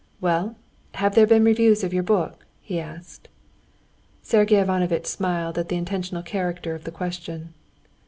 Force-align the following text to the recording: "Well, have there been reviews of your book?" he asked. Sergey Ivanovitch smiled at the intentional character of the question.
"Well, 0.19 0.55
have 0.95 1.13
there 1.13 1.27
been 1.27 1.43
reviews 1.45 1.83
of 1.83 1.93
your 1.93 2.01
book?" 2.01 2.47
he 2.59 2.79
asked. 2.79 3.27
Sergey 4.23 4.59
Ivanovitch 4.59 5.05
smiled 5.05 5.59
at 5.59 5.69
the 5.69 5.75
intentional 5.77 6.23
character 6.23 6.73
of 6.73 6.85
the 6.85 6.91
question. 6.91 7.53